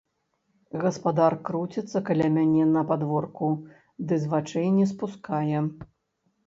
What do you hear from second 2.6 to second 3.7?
на падворку